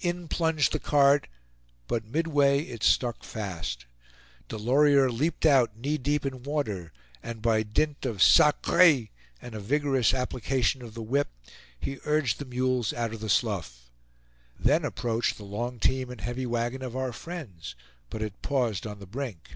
In 0.00 0.28
plunged 0.28 0.72
the 0.72 0.78
cart, 0.78 1.28
but 1.86 2.04
midway 2.04 2.60
it 2.60 2.82
stuck 2.82 3.24
fast. 3.24 3.86
Delorier 4.48 5.10
leaped 5.10 5.46
out 5.46 5.78
knee 5.78 5.96
deep 5.96 6.26
in 6.26 6.42
water, 6.42 6.92
and 7.22 7.40
by 7.40 7.62
dint 7.62 8.04
of 8.04 8.22
sacres 8.22 9.08
and 9.40 9.54
a 9.54 9.60
vigorous 9.60 10.12
application 10.12 10.82
of 10.82 10.92
the 10.92 11.00
whip, 11.00 11.28
he 11.80 12.00
urged 12.04 12.38
the 12.38 12.44
mules 12.44 12.92
out 12.92 13.14
of 13.14 13.20
the 13.20 13.30
slough. 13.30 13.90
Then 14.60 14.84
approached 14.84 15.38
the 15.38 15.44
long 15.44 15.78
team 15.78 16.10
and 16.10 16.20
heavy 16.20 16.44
wagon 16.44 16.82
of 16.82 16.94
our 16.94 17.14
friends; 17.14 17.74
but 18.10 18.20
it 18.20 18.42
paused 18.42 18.86
on 18.86 18.98
the 18.98 19.06
brink. 19.06 19.52